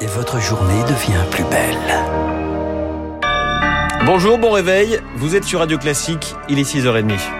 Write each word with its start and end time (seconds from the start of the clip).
et 0.00 0.06
votre 0.06 0.40
journée 0.40 0.82
devient 0.84 1.24
plus 1.30 1.44
belle. 1.44 1.76
Bonjour, 4.06 4.38
bon 4.38 4.50
réveil. 4.50 4.98
Vous 5.16 5.36
êtes 5.36 5.44
sur 5.44 5.60
Radio 5.60 5.78
Classique, 5.78 6.34
il 6.48 6.58
est 6.58 6.62
6h30. 6.62 7.39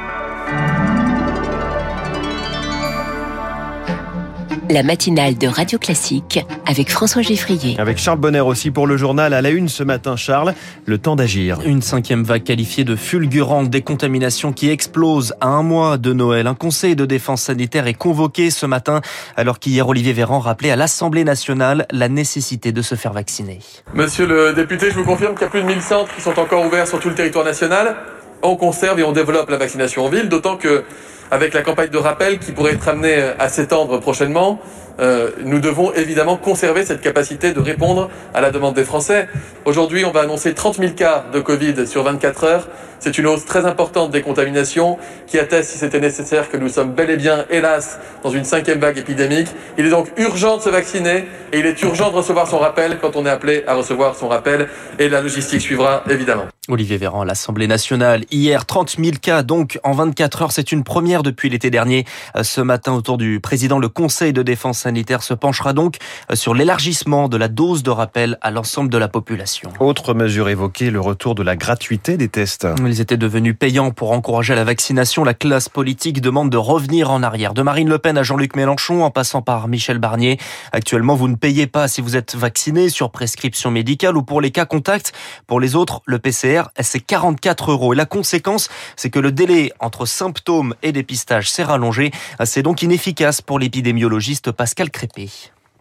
La 4.69 4.83
matinale 4.83 5.37
de 5.37 5.47
Radio 5.47 5.79
Classique 5.79 6.45
avec 6.67 6.91
François 6.91 7.23
Geffrier. 7.23 7.77
Avec 7.79 7.99
Charles 7.99 8.19
Bonner 8.19 8.41
aussi 8.41 8.71
pour 8.71 8.87
le 8.87 8.97
journal 8.97 9.35
à 9.35 9.43
la 9.43 9.51
une 9.51 9.69
ce 9.69 9.83
matin, 9.83 10.17
Charles, 10.17 10.55
le 10.87 10.99
temps 10.99 11.17
d'agir. 11.17 11.59
Une 11.65 11.83
cinquième 11.83 12.23
vague 12.23 12.45
qualifiée 12.45 12.85
de 12.85 12.97
fulgurante, 12.97 13.71
des 13.71 13.83
contaminations 13.83 14.53
qui 14.53 14.71
explosent 14.71 15.35
à 15.41 15.49
un 15.49 15.63
mois 15.63 15.99
de 15.99 16.13
Noël. 16.13 16.47
Un 16.47 16.55
conseil 16.55 16.97
de 16.97 17.07
défense 17.07 17.43
sanitaire 17.43 17.87
est 17.87 17.95
convoqué 17.95 18.51
ce 18.51 18.67
matin 18.67 19.01
alors 19.37 19.59
qu'hier 19.59 19.89
Olivier 19.89 20.13
Véran 20.13 20.39
rappelait 20.39 20.71
à 20.71 20.77
l'Assemblée 20.77 21.25
nationale 21.25 21.87
la 21.91 22.09
nécessité 22.09 22.73
de 22.73 22.83
se 22.83 22.95
faire 22.95 23.13
vacciner. 23.13 23.59
Monsieur 23.95 24.27
le 24.27 24.53
député, 24.53 24.91
je 24.91 24.97
vous 24.97 25.05
confirme 25.05 25.35
qu'il 25.35 25.43
y 25.43 25.47
a 25.47 25.51
plus 25.51 25.63
de 25.63 25.67
1000 25.67 25.83
centres 25.83 26.15
qui 26.15 26.21
sont 26.21 26.39
encore 26.39 26.65
ouverts 26.65 26.87
sur 26.87 27.01
tout 27.01 27.09
le 27.09 27.15
territoire 27.15 27.45
national. 27.45 27.97
On 28.43 28.57
conserve 28.57 28.99
et 28.99 29.03
on 29.03 29.13
développe 29.13 29.51
la 29.51 29.59
vaccination 29.59 30.05
en 30.05 30.09
ville, 30.09 30.29
d'autant 30.29 30.57
que 30.57 30.85
avec 31.31 31.55
la 31.55 31.63
campagne 31.63 31.91
de 31.91 31.99
rappel 31.99 32.39
qui 32.39 32.53
pourrait 32.53 32.73
être 32.73 32.89
amenée 32.89 33.33
à 33.39 33.49
s'étendre 33.49 34.01
prochainement, 34.01 34.61
euh, 35.01 35.31
nous 35.45 35.61
devons 35.61 35.93
évidemment 35.93 36.37
conserver 36.37 36.85
cette 36.85 37.01
capacité 37.01 37.53
de 37.53 37.61
répondre 37.61 38.11
à 38.35 38.41
la 38.41 38.51
demande 38.51 38.75
des 38.75 38.85
Français. 38.85 39.29
Aujourd'hui, 39.65 40.05
on 40.05 40.11
va 40.11 40.21
annoncer 40.21 40.55
30 40.55 40.77
000 40.77 40.93
cas 40.93 41.25
de 41.33 41.41
Covid 41.41 41.87
sur 41.87 42.03
24 42.03 42.45
heures. 42.45 42.69
C'est 43.01 43.17
une 43.17 43.27
hausse 43.27 43.47
très 43.47 43.65
importante 43.65 44.11
des 44.11 44.21
contaminations 44.21 44.99
qui 45.27 45.39
atteste, 45.39 45.71
si 45.71 45.79
c'était 45.79 46.01
nécessaire, 46.01 46.51
que 46.51 46.59
nous 46.59 46.69
sommes 46.69 46.93
bel 46.93 47.09
et 47.09 47.17
bien, 47.17 47.47
hélas, 47.49 47.99
dans 48.23 48.31
une 48.31 48.45
cinquième 48.45 48.79
vague 48.79 48.99
épidémique. 48.99 49.49
Il 49.79 49.87
est 49.87 49.91
donc 49.91 50.09
urgent 50.19 50.59
de 50.59 50.63
se 50.63 50.69
vacciner 50.69 51.25
et 51.53 51.61
il 51.61 51.67
est 51.67 51.81
urgent 51.83 52.11
de 52.11 52.17
recevoir 52.17 52.47
son 52.47 52.59
rappel 52.59 52.99
quand 53.01 53.17
on 53.17 53.25
est 53.25 53.31
appelé 53.31 53.65
à 53.67 53.75
recevoir 53.75 54.17
son 54.17 54.29
rappel 54.29 54.69
et 54.99 55.09
la 55.09 55.23
logistique 55.23 55.63
suivra 55.63 56.05
évidemment. 56.11 56.45
Olivier 56.69 56.99
Véran, 56.99 57.25
l'Assemblée 57.25 57.67
nationale. 57.67 58.25
Hier, 58.31 58.65
30 58.65 58.97
000 58.99 59.17
cas, 59.21 59.43
donc 59.43 59.81
en 59.83 59.93
24 59.93 60.43
heures. 60.43 60.53
C'est 60.53 60.73
une 60.73 60.85
première 60.85 61.23
depuis 61.23 61.49
l'été 61.49 61.71
dernier. 61.71 62.05
Euh, 62.37 62.43
ce 62.43 62.61
matin, 62.61 62.93
autour 62.93 63.19
du 63.19 63.41
président, 63.41 63.79
le 63.79 63.89
Conseil 63.89 64.33
de 64.33 64.43
défense 64.43 64.87
sanitaire 64.91 65.23
se 65.23 65.35
penchera 65.35 65.73
donc 65.73 65.99
euh, 66.31 66.35
sur 66.35 66.53
l'élargissement 66.53 67.29
de 67.29 67.37
la 67.37 67.47
dose 67.47 67.85
de 67.85 67.91
rappel 67.91 68.39
à 68.41 68.51
l'ensemble 68.51 68.91
de 68.91 68.99
la 68.99 69.07
population. 69.07 69.71
Autre 69.79 70.15
mesure 70.15 70.49
évoquée, 70.49 70.91
le 70.91 71.01
retour 71.01 71.37
de 71.37 71.45
la 71.45 71.55
gratuité 71.55 72.17
des 72.17 72.29
tests. 72.29 72.67
Ils 72.85 73.01
étaient 73.01 73.17
devenus 73.17 73.55
payants 73.57 73.93
pour 73.93 74.11
encourager 74.11 74.57
la 74.57 74.65
vaccination. 74.65 75.23
La 75.23 75.35
classe 75.35 75.69
politique 75.69 76.21
demande 76.21 76.51
de 76.51 76.57
revenir 76.57 77.13
en 77.13 77.23
arrière. 77.23 77.55
De 77.55 77.63
Marine 77.63 77.89
Le 77.89 77.99
Pen 77.99 78.19
à 78.19 78.25
Jean-Luc 78.25 78.57
Mélenchon, 78.57 79.05
en 79.05 79.13
passant 79.13 79.43
par 79.43 79.69
Michel 79.69 79.99
Barnier. 79.99 80.39
Actuellement, 80.73 81.15
vous 81.15 81.29
ne 81.29 81.37
payez 81.37 81.69
pas 81.69 81.87
si 81.87 82.01
vous 82.01 82.17
êtes 82.17 82.35
vacciné 82.35 82.89
sur 82.89 83.13
prescription 83.13 83.71
médicale 83.71 84.17
ou 84.17 84.25
pour 84.25 84.41
les 84.41 84.51
cas 84.51 84.65
contacts. 84.65 85.13
Pour 85.47 85.61
les 85.61 85.77
autres, 85.77 86.03
le 86.07 86.19
PCR, 86.19 86.63
c'est 86.81 86.99
44 86.99 87.71
euros. 87.71 87.93
Et 87.93 87.97
la 87.97 88.07
conséquence, 88.07 88.69
c'est 88.97 89.11
que 89.11 89.21
le 89.21 89.31
délai 89.31 89.73
entre 89.79 90.05
symptômes 90.05 90.75
et 90.83 90.91
dépistage 90.91 91.49
s'est 91.49 91.63
rallongé. 91.63 92.11
C'est 92.45 92.63
donc 92.63 92.83
inefficace 92.83 93.41
pour 93.41 93.61
l'épidémiologiste 93.61 94.51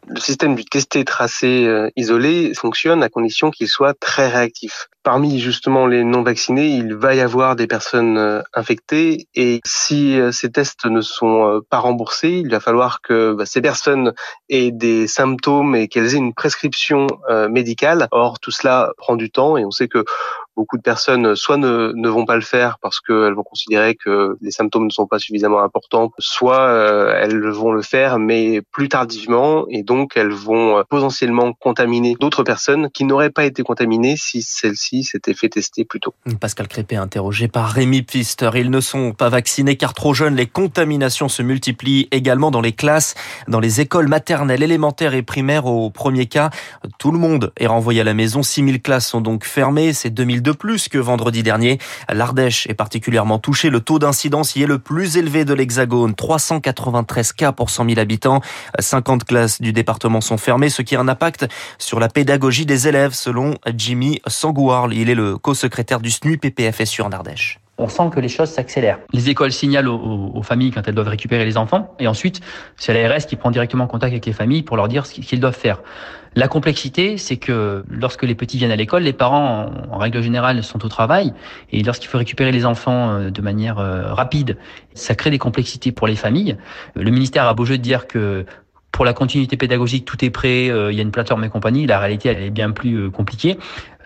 Le 0.08 0.20
système 0.20 0.56
du 0.56 0.66
testé, 0.66 1.06
tracé, 1.06 1.66
euh, 1.66 1.90
isolé 1.96 2.54
fonctionne 2.56 3.04
à 3.04 3.10
condition 3.10 3.52
qu'il 3.52 3.68
soit 3.68 3.94
très 4.00 4.28
réactif. 4.28 4.90
Parmi 5.04 5.40
justement 5.40 5.88
les 5.88 6.04
non 6.04 6.24
vaccinés, 6.24 6.68
il 6.68 6.94
va 6.94 7.16
y 7.16 7.22
avoir 7.22 7.56
des 7.56 7.68
personnes 7.68 8.18
euh, 8.18 8.42
infectées 8.54 9.28
et 9.34 9.62
si 9.66 10.20
euh, 10.20 10.32
ces 10.32 10.52
tests 10.52 10.86
ne 10.86 11.02
sont 11.02 11.62
pas 11.70 11.80
remboursés, 11.80 12.42
il 12.44 12.50
va 12.50 12.60
falloir 12.60 13.02
que 13.02 13.34
bah, 13.34 13.46
ces 13.46 13.62
personnes 13.62 14.14
aient 14.50 14.72
des 14.72 15.08
symptômes 15.08 15.76
et 15.76 15.88
qu'elles 15.88 16.16
aient 16.16 16.20
une 16.20 16.34
prescription 16.34 17.08
médicale. 17.50 18.08
Or, 18.12 18.40
tout 18.40 18.52
cela 18.52 18.92
prend 18.98 19.16
du 19.16 19.32
temps 19.32 19.58
et 19.58 19.66
on 19.66 19.72
sait 19.72 19.88
que 19.88 20.04
beaucoup 20.56 20.78
de 20.78 20.82
personnes 20.82 21.36
soit 21.36 21.58
ne, 21.58 22.10
vont 22.10 22.26
pas 22.26 22.36
le 22.36 22.42
faire 22.42 22.78
parce 22.82 23.00
qu'elles 23.00 23.34
vont 23.34 23.44
considérer 23.44 23.96
que 23.96 24.36
les 24.42 24.52
symptômes 24.52 24.86
ne 24.86 24.92
sont 24.92 25.08
pas 25.08 25.20
suffisamment 25.20 25.64
importants, 25.64 26.12
soit 26.20 26.70
elles 27.22 27.48
vont 27.50 27.72
le 27.72 27.82
faire 27.82 28.20
mais 28.20 28.62
plus 28.72 28.90
tardivement 28.90 29.66
et 29.70 29.84
donc 29.84 30.14
elles 30.16 30.32
vont 30.32 30.78
euh, 30.78 30.84
potentiellement 30.90 31.54
contaminer 31.54 32.16
d'autres 32.20 32.44
personnes 32.44 32.90
qui 32.92 33.06
n'auraient 33.06 33.30
pas 33.30 33.46
été 33.46 33.64
contaminées 33.64 34.16
si 34.18 34.42
celles-ci 34.42 34.89
s'étaient 35.04 35.34
fait 35.34 35.50
tester 35.50 35.86
plus 35.86 36.00
tôt. 36.00 36.14
Pascal 36.40 36.68
Crépé 36.68 36.96
interrogé 36.96 37.48
par 37.48 37.70
Rémi 37.70 38.02
Pfister. 38.02 38.50
Ils 38.56 38.70
ne 38.70 38.82
sont 38.82 39.14
pas 39.14 39.30
vaccinés 39.30 39.76
car 39.76 39.94
trop 39.94 40.14
jeunes. 40.14 40.36
Les 40.36 40.46
contaminations 40.46 41.30
se 41.30 41.42
multiplient 41.42 42.08
également 42.12 42.52
dans 42.52 42.62
les 42.62 42.74
classes, 42.74 43.16
dans 43.48 43.60
les 43.60 43.82
écoles 43.82 44.08
maternelles, 44.08 44.64
élémentaires 44.64 45.14
et 45.14 45.22
primaires. 45.22 45.66
Au 45.66 45.90
premier 45.90 46.26
cas, 46.26 46.50
tout 46.98 47.12
le 47.12 47.20
monde 47.20 47.52
est 47.58 47.68
renvoyé 47.68 48.02
à 48.02 48.04
la 48.04 48.14
maison. 48.14 48.44
6000 48.44 48.82
classes 48.82 49.08
sont 49.08 49.22
donc 49.22 49.46
fermées. 49.46 49.94
C'est 49.94 50.10
2000 50.10 50.42
de 50.42 50.52
plus 50.52 50.90
que 50.90 50.98
vendredi 50.98 51.44
dernier. 51.44 51.80
L'Ardèche 52.12 52.68
est 52.68 52.74
particulièrement 52.74 53.40
touchée. 53.40 53.70
Le 53.70 53.80
taux 53.80 54.00
d'incidence 54.00 54.56
y 54.56 54.64
est 54.64 54.68
le 54.68 54.80
plus 54.80 55.18
élevé 55.18 55.46
de 55.46 55.54
l'Hexagone. 55.54 56.16
393 56.16 57.34
cas 57.34 57.52
pour 57.52 57.70
100 57.70 57.90
000 57.90 58.00
habitants. 58.00 58.42
50 58.78 59.24
classes 59.24 59.62
du 59.62 59.74
départements 59.74 60.22
sont 60.22 60.38
fermés, 60.38 60.70
ce 60.70 60.82
qui 60.82 60.96
a 60.96 61.00
un 61.00 61.08
impact 61.08 61.48
sur 61.78 62.00
la 62.00 62.10
pédagogie 62.10 62.66
des 62.66 62.88
élèves, 62.88 63.14
selon 63.14 63.56
Jimmy 63.76 64.22
Il 64.92 65.10
est 65.10 65.16
le 65.16 65.38
co-secrétaire 65.38 66.00
du 66.00 66.10
SNU 66.10 66.38
PPFSU 66.38 67.02
en 67.02 67.12
Ardèche 67.12 67.60
on 67.80 67.88
sent 67.88 68.10
que 68.14 68.20
les 68.20 68.28
choses 68.28 68.50
s'accélèrent. 68.50 69.00
Les 69.14 69.30
écoles 69.30 69.52
signalent 69.52 69.88
aux, 69.88 70.44
familles 70.44 70.72
quand 70.72 70.88
elles 70.88 70.96
doivent 70.96 71.08
récupérer 71.08 71.46
les 71.46 71.58
enfants, 71.58 71.96
et 72.00 72.08
ensuite 72.08 72.42
c'est 72.76 72.94
l'ARS 72.94 73.26
qui 73.26 73.36
prend 73.36 73.52
directement 73.52 73.88
contact 73.88 74.12
avec 74.12 74.26
les 74.26 74.34
familles 74.34 74.64
pour 74.64 74.76
leur 74.76 74.88
dire 74.88 75.06
ce 75.06 75.14
qu'ils 75.22 75.40
doivent 75.40 75.58
faire. 75.58 75.82
La 76.36 76.48
complexité, 76.48 77.18
c'est 77.18 77.38
que 77.38 77.84
lorsque 77.90 78.24
les 78.24 78.36
petits 78.36 78.58
viennent 78.58 78.72
à 78.72 78.76
l'école, 78.76 79.04
les 79.04 79.14
parents, 79.14 79.72
en, 79.90 79.98
règle 79.98 80.22
générale, 80.22 80.64
sont 80.64 80.86
au 80.86 80.90
travail, 80.90 81.34
et 81.72 81.82
lorsqu'il 81.82 82.10
faut 82.10 82.18
récupérer 82.18 82.52
les 82.52 82.66
enfants 82.66 83.12
euh, 83.12 83.30
de 83.32 83.42
manière 83.42 83.80
euh, 83.80 84.14
rapide, 84.14 84.58
ça 84.94 85.16
crée 85.16 85.32
des 85.32 85.40
complexités 85.40 85.92
pour 85.92 86.06
les 86.06 86.16
familles. 86.16 86.58
Le 86.96 87.10
ministère 87.10 87.48
a 87.48 87.54
beau 87.54 87.66
jeu 87.66 87.78
de 87.78 87.84
dire 87.84 88.08
que 88.08 88.46
pour 88.92 89.06
la 89.06 89.14
continuité 89.14 89.56
pédagogique, 89.56 90.06
tout 90.06 90.24
est 90.26 90.30
prêt, 90.30 90.70
euh, 90.70 90.92
il 90.92 90.98
y 90.98 91.00
a 91.00 91.04
une 91.04 91.12
plateforme 91.12 91.44
et 91.46 91.50
compagnie. 91.50 91.88
La 91.88 92.00
réalité, 92.00 92.30
elle 92.30 92.44
est 92.44 92.50
bien 92.50 92.72
plus 92.72 93.10
compliquée. 93.12 93.58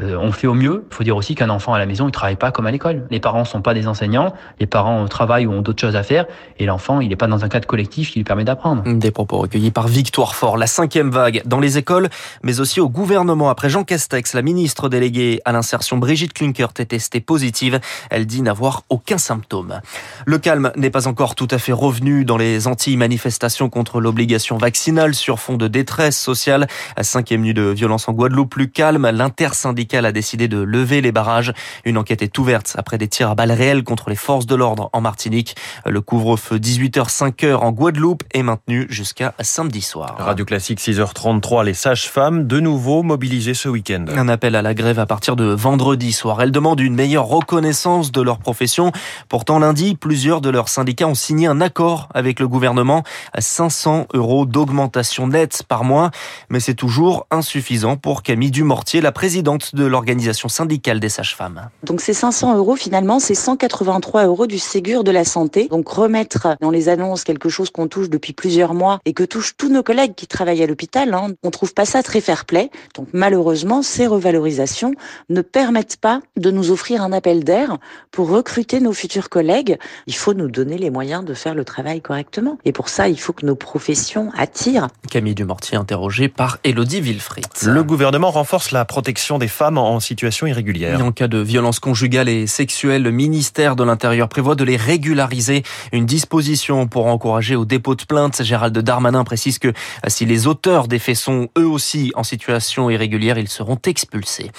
Euh, 0.01 0.17
on 0.17 0.31
fait 0.31 0.47
au 0.47 0.55
mieux. 0.55 0.85
Il 0.89 0.95
faut 0.95 1.03
dire 1.03 1.15
aussi 1.15 1.35
qu'un 1.35 1.51
enfant 1.51 1.73
à 1.73 1.77
la 1.77 1.85
maison, 1.85 2.07
il 2.07 2.11
travaille 2.11 2.35
pas 2.35 2.51
comme 2.51 2.65
à 2.65 2.71
l'école. 2.71 3.05
Les 3.11 3.19
parents 3.19 3.45
sont 3.45 3.61
pas 3.61 3.75
des 3.75 3.87
enseignants. 3.87 4.33
Les 4.59 4.65
parents 4.65 5.05
travaillent 5.07 5.45
ou 5.45 5.51
ont 5.51 5.61
d'autres 5.61 5.81
choses 5.81 5.95
à 5.95 6.01
faire. 6.01 6.25
Et 6.57 6.65
l'enfant, 6.65 6.99
il 6.99 7.09
n'est 7.09 7.15
pas 7.15 7.27
dans 7.27 7.45
un 7.45 7.49
cadre 7.49 7.67
collectif 7.67 8.11
qui 8.11 8.19
lui 8.19 8.23
permet 8.23 8.43
d'apprendre. 8.43 8.81
Des 8.91 9.11
propos 9.11 9.37
recueillis 9.37 9.69
par 9.69 9.87
Victoire 9.87 10.33
Fort. 10.33 10.57
La 10.57 10.65
cinquième 10.65 11.11
vague 11.11 11.43
dans 11.45 11.59
les 11.59 11.77
écoles, 11.77 12.09
mais 12.41 12.59
aussi 12.59 12.79
au 12.79 12.89
gouvernement. 12.89 13.49
Après 13.49 13.69
Jean 13.69 13.83
Castex, 13.83 14.33
la 14.33 14.41
ministre 14.41 14.89
déléguée 14.89 15.41
à 15.45 15.51
l'insertion 15.51 15.97
Brigitte 15.97 16.33
Klunkert 16.33 16.73
est 16.79 16.85
testée 16.85 17.21
positive. 17.21 17.79
Elle 18.09 18.25
dit 18.25 18.41
n'avoir 18.41 18.83
aucun 18.89 19.19
symptôme. 19.19 19.79
Le 20.25 20.39
calme 20.39 20.71
n'est 20.75 20.89
pas 20.89 21.07
encore 21.07 21.35
tout 21.35 21.47
à 21.51 21.59
fait 21.59 21.71
revenu 21.71 22.25
dans 22.25 22.37
les 22.37 22.65
anti-manifestations 22.65 23.69
contre 23.69 24.01
l'obligation 24.01 24.57
vaccinale 24.57 25.13
sur 25.13 25.39
fond 25.39 25.55
de 25.55 25.67
détresse 25.67 26.19
sociale. 26.19 26.67
Cinquième 26.99 27.41
nuit 27.41 27.53
de 27.53 27.61
violence 27.61 28.09
en 28.09 28.13
Guadeloupe, 28.13 28.49
plus 28.49 28.71
calme. 28.71 29.07
L'intersyndicale 29.11 29.82
a 29.91 30.11
décidé 30.11 30.47
de 30.47 30.57
lever 30.57 31.01
les 31.01 31.11
barrages. 31.11 31.53
Une 31.85 31.97
enquête 31.97 32.21
est 32.21 32.37
ouverte 32.37 32.75
après 32.77 32.97
des 32.97 33.07
tirs 33.07 33.29
à 33.29 33.35
balles 33.35 33.51
réelles 33.51 33.83
contre 33.83 34.09
les 34.09 34.15
forces 34.15 34.45
de 34.45 34.55
l'ordre 34.55 34.89
en 34.93 35.01
Martinique. 35.01 35.55
Le 35.85 36.01
couvre-feu 36.01 36.57
18h 36.57 37.09
5h 37.09 37.55
en 37.55 37.71
Guadeloupe 37.71 38.23
est 38.33 38.43
maintenu 38.43 38.87
jusqu'à 38.89 39.33
samedi 39.39 39.81
soir. 39.81 40.15
Radio 40.19 40.45
Classique 40.45 40.79
6h33, 40.79 41.65
les 41.65 41.73
sages-femmes 41.73 42.47
de 42.47 42.59
nouveau 42.59 43.03
mobilisées 43.03 43.53
ce 43.53 43.69
week-end. 43.69 44.05
Un 44.09 44.29
appel 44.29 44.55
à 44.55 44.61
la 44.61 44.73
grève 44.73 44.99
à 44.99 45.05
partir 45.05 45.35
de 45.35 45.45
vendredi 45.45 46.11
soir. 46.11 46.41
Elles 46.41 46.51
demandent 46.51 46.79
une 46.79 46.95
meilleure 46.95 47.25
reconnaissance 47.25 48.11
de 48.11 48.21
leur 48.21 48.39
profession. 48.39 48.91
Pourtant 49.29 49.59
lundi, 49.59 49.95
plusieurs 49.95 50.41
de 50.41 50.49
leurs 50.49 50.69
syndicats 50.69 51.07
ont 51.07 51.15
signé 51.15 51.47
un 51.47 51.61
accord 51.61 52.09
avec 52.13 52.39
le 52.39 52.47
gouvernement 52.47 53.03
à 53.33 53.41
500 53.41 54.07
euros 54.13 54.45
d'augmentation 54.45 55.27
nette 55.27 55.63
par 55.67 55.83
mois. 55.83 56.11
Mais 56.49 56.59
c'est 56.59 56.73
toujours 56.73 57.27
insuffisant 57.31 57.97
pour 57.97 58.23
Camille 58.23 58.51
Dumortier, 58.51 59.01
la 59.01 59.11
présidente 59.11 59.72
de 59.73 59.85
l'organisation 59.85 60.49
syndicale 60.49 60.99
des 60.99 61.09
sages-femmes. 61.09 61.69
Donc 61.83 62.01
ces 62.01 62.13
500 62.13 62.57
euros, 62.57 62.75
finalement, 62.75 63.19
c'est 63.19 63.35
183 63.35 64.25
euros 64.25 64.47
du 64.47 64.59
Ségur 64.59 65.03
de 65.03 65.11
la 65.11 65.25
santé. 65.25 65.67
Donc 65.67 65.89
remettre 65.89 66.55
dans 66.61 66.69
les 66.69 66.89
annonces 66.89 67.23
quelque 67.23 67.49
chose 67.49 67.69
qu'on 67.69 67.87
touche 67.87 68.09
depuis 68.09 68.33
plusieurs 68.33 68.73
mois 68.73 68.99
et 69.05 69.13
que 69.13 69.23
touchent 69.23 69.57
tous 69.57 69.69
nos 69.69 69.83
collègues 69.83 70.15
qui 70.15 70.27
travaillent 70.27 70.63
à 70.63 70.67
l'hôpital, 70.67 71.13
hein, 71.13 71.31
on 71.43 71.51
trouve 71.51 71.73
pas 71.73 71.85
ça 71.85 72.03
très 72.03 72.21
fair-play. 72.21 72.69
Donc 72.95 73.07
malheureusement, 73.13 73.81
ces 73.81 74.07
revalorisations 74.07 74.93
ne 75.29 75.41
permettent 75.41 75.97
pas 75.97 76.21
de 76.37 76.51
nous 76.51 76.71
offrir 76.71 77.01
un 77.01 77.11
appel 77.11 77.43
d'air 77.43 77.77
pour 78.11 78.29
recruter 78.29 78.79
nos 78.79 78.93
futurs 78.93 79.29
collègues. 79.29 79.77
Il 80.07 80.15
faut 80.15 80.33
nous 80.33 80.49
donner 80.49 80.77
les 80.77 80.89
moyens 80.89 81.25
de 81.25 81.33
faire 81.33 81.55
le 81.55 81.65
travail 81.65 82.01
correctement. 82.01 82.57
Et 82.65 82.71
pour 82.71 82.89
ça, 82.89 83.07
il 83.09 83.19
faut 83.19 83.33
que 83.33 83.45
nos 83.45 83.55
professions 83.55 84.31
attirent. 84.37 84.87
Camille 85.09 85.35
Dumortier 85.35 85.77
interrogée 85.77 86.29
par 86.29 86.57
Elodie 86.63 87.01
Wilfried. 87.01 87.45
Le 87.65 87.83
gouvernement 87.83 88.31
renforce 88.31 88.71
la 88.71 88.85
protection 88.85 89.37
des 89.37 89.47
femmes 89.47 89.62
en 89.71 89.99
situation 89.99 90.47
irrégulière. 90.47 91.03
en 91.03 91.11
cas 91.11 91.27
de 91.27 91.37
violence 91.37 91.79
conjugale 91.79 92.29
et 92.29 92.47
sexuelle, 92.47 93.03
le 93.03 93.11
ministère 93.11 93.75
de 93.75 93.83
l'Intérieur 93.83 94.27
prévoit 94.27 94.55
de 94.55 94.63
les 94.63 94.75
régulariser. 94.75 95.63
Une 95.91 96.05
disposition 96.05 96.87
pour 96.87 97.07
encourager 97.07 97.55
au 97.55 97.65
dépôt 97.65 97.95
de 97.95 98.03
plainte. 98.03 98.43
Gérald 98.43 98.77
Darmanin 98.77 99.23
précise 99.23 99.59
que 99.59 99.71
si 100.07 100.25
les 100.25 100.47
auteurs 100.47 100.87
des 100.87 100.99
faits 100.99 101.15
sont 101.15 101.49
eux 101.57 101.67
aussi 101.67 102.11
en 102.15 102.23
situation 102.23 102.89
irrégulière, 102.89 103.37
ils 103.37 103.47
seront 103.47 103.77
expulsés. 103.85 104.51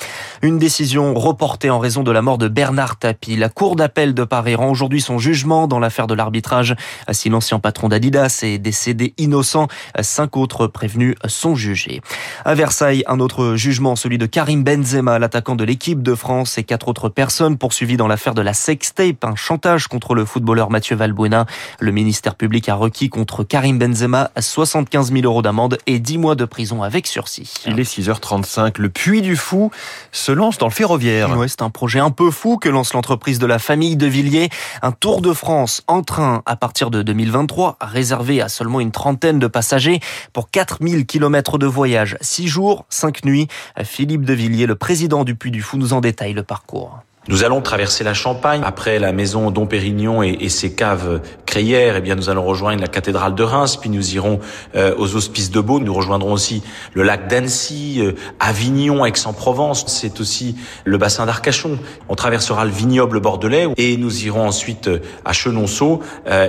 Une 0.43 0.59
décision 0.59 1.15
reportée 1.15 1.71
en 1.71 1.79
raison 1.79 2.03
de 2.03 2.11
la 2.11 2.23
mort 2.23 2.39
de 2.39 2.49
Bernard 2.49 2.97
Tapie. 2.99 3.37
La 3.37 3.49
Cour 3.49 3.77
d'appel 3.77 4.15
de 4.15 4.25
Paris 4.25 4.55
rend 4.55 4.71
aujourd'hui 4.71 5.01
son 5.01 5.19
jugement 5.19 5.67
dans 5.67 5.79
l'affaire 5.79 6.07
de 6.07 6.15
l'arbitrage. 6.15 6.75
Si 7.13 7.29
l'ancien 7.29 7.59
patron 7.59 7.89
d'Adidas 7.89 8.41
est 8.43 8.59
décédé 8.59 9.15
innocent, 9.19 9.69
cinq 10.01 10.37
autres 10.37 10.67
prévenus 10.67 11.15
sont 11.27 11.55
jugés. 11.55 12.01
À 12.45 12.55
Versailles, 12.55 13.05
un 13.07 13.21
autre 13.21 13.57
jugement, 13.57 13.97
celui 13.97 14.19
de 14.19 14.27
Karim 14.27 14.65
Benzema, 14.65 14.94
l'attaquant 15.03 15.57
de 15.57 15.65
l'équipe 15.65 16.03
de 16.03 16.15
France 16.15 16.59
et 16.59 16.65
quatre 16.65 16.89
autres 16.89 17.09
personnes 17.09 17.59
poursuivies 17.59 17.97
dans 17.97 18.07
l'affaire 18.07 18.35
de 18.35 18.43
la 18.43 18.55
sextape, 18.55 19.25
un 19.25 19.35
chantage 19.35 19.89
contre 19.89 20.15
le 20.15 20.25
footballeur 20.25 20.71
Mathieu 20.71 20.97
Valbuena. 20.97 21.47
Le 21.81 21.93
ministère 21.93 22.35
public 22.35 22.69
a 22.69 22.75
requis 22.75 23.09
contre 23.09 23.45
Karim 23.45 23.79
Benzema 23.79 24.31
75 24.39 25.13
000 25.13 25.25
euros 25.25 25.43
d'amende 25.43 25.79
et 25.87 25.99
10 25.99 26.19
mois 26.19 26.35
de 26.35 26.45
prison 26.45 26.83
avec 26.83 27.07
sursis. 27.07 27.53
Il 27.67 27.79
est 27.81 27.99
6h35. 27.99 28.79
Le 28.79 28.89
Puy 28.89 29.23
du 29.23 29.37
Fou 29.37 29.71
se 30.13 30.33
lance 30.33 30.59
dans 30.59 30.67
le 30.67 30.73
ferroviaire. 30.73 31.37
Ouais, 31.37 31.49
c'est 31.49 31.63
un 31.63 31.71
projet 31.71 32.01
un 32.01 32.11
peu 32.11 32.31
fou 32.31 32.59
que 32.59 32.69
lance 32.69 32.93
l'entreprise 32.93 33.39
de 33.39 33.47
la 33.47 33.59
famille 33.59 33.97
de 33.97 34.07
Villiers. 34.07 34.49
Un 34.83 34.93
tour 34.93 35.21
de 35.21 35.33
France 35.33 35.83
en 35.87 36.03
train 36.03 36.43
à 36.47 36.57
partir 36.57 36.91
de 36.91 37.03
2023, 37.03 37.77
réservé 37.81 38.41
à 38.41 38.49
seulement 38.49 38.81
une 38.81 38.93
trentaine 38.93 39.39
de 39.39 39.47
passagers 39.47 40.01
pour 40.33 40.51
4000 40.51 41.07
km 41.07 41.59
de 41.59 41.67
voyage. 41.67 42.17
6 42.21 42.49
jours, 42.49 42.85
5 42.89 43.25
nuits. 43.25 43.49
Philippe 43.83 44.25
de 44.25 44.33
Villiers, 44.33 44.67
le 44.67 44.77
président 44.85 45.25
du 45.25 45.35
Puy 45.35 45.51
du 45.51 45.63
Fou, 45.63 45.79
nous 45.79 45.95
en 45.95 46.03
détaille 46.03 46.35
le 46.35 46.43
parcours. 46.43 47.01
Nous 47.29 47.43
allons 47.43 47.63
traverser 47.63 48.05
la 48.05 48.13
Champagne. 48.13 48.61
Après 48.67 48.99
la 48.99 49.13
maison 49.13 49.51
Dom 49.51 49.67
Pérignon 49.67 50.23
et, 50.23 50.49
ses 50.51 50.75
caves 50.75 51.23
crayères, 51.47 51.97
eh 51.97 52.01
bien, 52.03 52.17
nous 52.17 52.29
allons 52.29 52.45
rejoindre 52.45 52.83
la 52.83 52.87
cathédrale 52.87 53.35
de 53.35 53.43
Reims, 53.43 53.79
puis 53.79 53.89
nous 53.89 54.15
irons 54.15 54.41
euh, 54.77 54.95
aux 54.99 55.17
Hospices 55.17 55.51
de 55.51 55.61
Beaune. 55.63 55.85
Nous 55.85 55.95
rejoindrons 55.95 56.35
aussi 56.35 56.63
le 56.93 57.03
lac 57.03 57.27
d'Annecy, 57.29 57.97
euh, 58.01 58.13
Avignon, 58.41 59.07
Aix-en-Provence. 59.07 59.85
C'est 59.87 60.21
aussi 60.21 60.57
le 60.85 60.99
bassin 60.99 61.25
d'Arcachon. 61.25 61.79
On 62.11 62.15
traversera 62.15 62.67
le 62.67 62.71
vignoble 62.71 63.21
bordelais 63.21 63.69
et 63.79 63.97
nous 63.97 64.27
irons 64.27 64.47
ensuite 64.47 64.89
euh, 64.89 64.99
à 65.25 65.33
Chenonceau. 65.33 66.03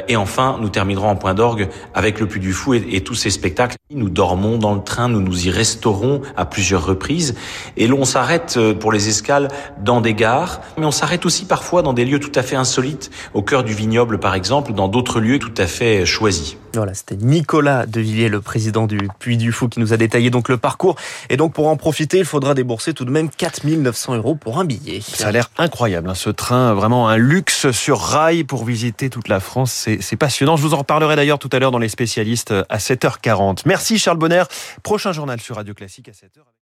et 0.09 0.17
enfin, 0.17 0.57
nous 0.59 0.69
terminerons 0.69 1.07
en 1.07 1.15
point 1.15 1.33
d'orgue 1.33 1.69
avec 1.93 2.19
le 2.19 2.27
Puy 2.27 2.41
du 2.41 2.51
Fou 2.51 2.73
et, 2.73 2.85
et 2.91 3.01
tous 3.01 3.15
ces 3.15 3.29
spectacles. 3.29 3.77
Nous 3.91 4.09
dormons 4.09 4.57
dans 4.57 4.73
le 4.73 4.83
train, 4.83 5.07
nous 5.07 5.21
nous 5.21 5.47
y 5.47 5.51
resterons 5.51 6.21
à 6.35 6.45
plusieurs 6.45 6.85
reprises. 6.85 7.35
Et 7.77 7.87
l'on 7.87 8.03
s'arrête 8.03 8.59
pour 8.79 8.91
les 8.91 9.07
escales 9.07 9.47
dans 9.81 10.01
des 10.01 10.13
gares 10.13 10.59
mais 10.77 10.85
on 10.85 10.91
s'arrête 10.91 11.25
aussi 11.25 11.45
parfois 11.45 11.81
dans 11.81 11.93
des 11.93 12.05
lieux 12.05 12.19
tout 12.19 12.31
à 12.35 12.43
fait 12.43 12.55
insolites, 12.55 13.11
au 13.33 13.41
cœur 13.41 13.63
du 13.63 13.73
vignoble 13.73 14.19
par 14.19 14.35
exemple, 14.35 14.73
dans 14.73 14.87
d'autres 14.87 15.19
lieux 15.19 15.39
tout 15.39 15.53
à 15.57 15.67
fait 15.67 16.05
choisis. 16.05 16.57
Voilà, 16.73 16.93
c'était 16.93 17.15
Nicolas 17.15 17.85
Devilliers, 17.85 18.27
le 18.27 18.41
président 18.41 18.85
du 18.85 18.97
Puy 19.19 19.37
du 19.37 19.51
Fou, 19.51 19.69
qui 19.69 19.79
nous 19.79 19.93
a 19.93 19.97
détaillé 19.97 20.29
donc 20.29 20.49
le 20.49 20.57
parcours. 20.57 20.95
Et 21.29 21.37
donc 21.37 21.53
pour 21.53 21.67
en 21.67 21.77
profiter, 21.77 22.19
il 22.19 22.25
faudra 22.25 22.53
débourser 22.53 22.93
tout 22.93 23.05
de 23.05 23.11
même 23.11 23.29
4900 23.29 24.15
euros 24.15 24.35
pour 24.35 24.59
un 24.59 24.65
billet. 24.65 24.99
Ça 25.01 25.27
a 25.27 25.31
l'air 25.31 25.49
incroyable, 25.57 26.09
hein, 26.09 26.15
ce 26.15 26.29
train, 26.29 26.73
vraiment 26.73 27.07
un 27.07 27.17
luxe 27.17 27.71
sur 27.71 27.99
rail 27.99 28.43
pour 28.43 28.65
visiter 28.65 29.09
toute 29.09 29.29
la 29.29 29.39
France. 29.39 29.87
C'est 29.99 30.17
passionnant. 30.17 30.57
Je 30.57 30.63
vous 30.63 30.73
en 30.73 30.79
reparlerai 30.79 31.15
d'ailleurs 31.15 31.39
tout 31.39 31.49
à 31.51 31.59
l'heure 31.59 31.71
dans 31.71 31.79
les 31.79 31.89
spécialistes 31.89 32.53
à 32.69 32.77
7h40. 32.77 33.61
Merci 33.65 33.97
Charles 33.97 34.17
Bonner. 34.17 34.43
Prochain 34.83 35.11
journal 35.11 35.39
sur 35.39 35.55
Radio 35.55 35.73
Classique 35.73 36.09
à 36.09 36.11
7h. 36.11 36.45